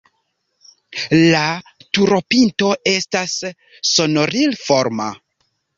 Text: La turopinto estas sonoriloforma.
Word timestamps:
La 1.35 1.43
turopinto 1.99 2.73
estas 2.95 3.39
sonoriloforma. 3.95 5.17